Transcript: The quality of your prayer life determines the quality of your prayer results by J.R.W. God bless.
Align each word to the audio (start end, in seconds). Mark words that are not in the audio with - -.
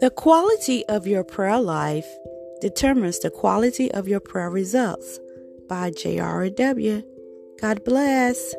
The 0.00 0.10
quality 0.10 0.86
of 0.86 1.08
your 1.08 1.24
prayer 1.24 1.58
life 1.60 2.06
determines 2.60 3.18
the 3.18 3.30
quality 3.30 3.90
of 3.90 4.06
your 4.06 4.20
prayer 4.20 4.48
results 4.48 5.18
by 5.68 5.90
J.R.W. 5.90 7.02
God 7.60 7.84
bless. 7.84 8.54